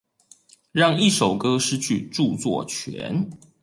[0.71, 3.29] 讓一首歌失去著作權